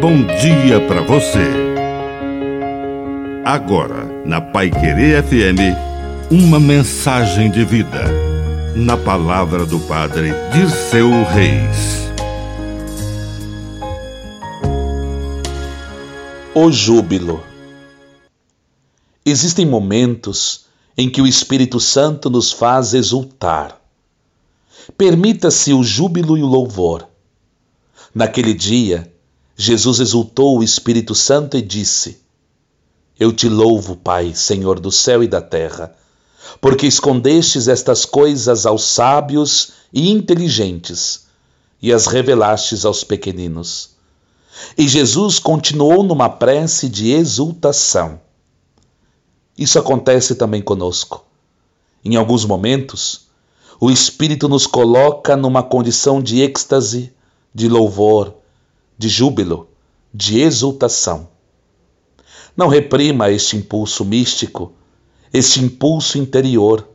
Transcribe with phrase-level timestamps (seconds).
[0.00, 1.44] bom dia para você.
[3.44, 5.76] Agora, na Pai Querer FM,
[6.30, 8.04] uma mensagem de vida.
[8.74, 12.08] Na palavra do Padre Dirceu Reis.
[16.54, 17.44] O júbilo.
[19.22, 20.64] Existem momentos
[20.96, 23.78] em que o Espírito Santo nos faz exultar.
[24.96, 27.06] Permita-se o júbilo e o louvor.
[28.14, 29.12] Naquele dia,
[29.56, 32.20] Jesus exultou o Espírito Santo e disse:
[33.18, 35.94] Eu te louvo, Pai, Senhor do céu e da terra,
[36.60, 41.26] porque escondestes estas coisas aos sábios e inteligentes
[41.82, 43.90] e as revelastes aos pequeninos.
[44.76, 48.20] E Jesus continuou numa prece de exultação.
[49.56, 51.24] Isso acontece também conosco.
[52.04, 53.28] Em alguns momentos,
[53.78, 57.12] o Espírito nos coloca numa condição de êxtase
[57.54, 58.34] de louvor,
[59.00, 59.66] de júbilo,
[60.12, 61.30] de exultação.
[62.54, 64.74] Não reprima este impulso místico,
[65.32, 66.86] este impulso interior.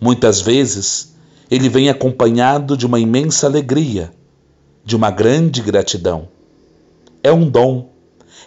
[0.00, 1.14] Muitas vezes
[1.48, 4.12] ele vem acompanhado de uma imensa alegria,
[4.84, 6.28] de uma grande gratidão.
[7.22, 7.92] É um dom,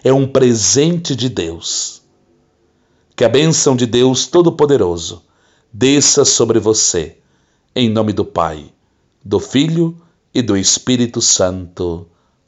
[0.03, 2.01] é um presente de Deus.
[3.15, 5.23] Que a bênção de Deus Todo-Poderoso
[5.71, 7.19] desça sobre você,
[7.73, 8.65] em nome do Pai,
[9.23, 9.95] do Filho
[10.33, 12.09] e do Espírito Santo.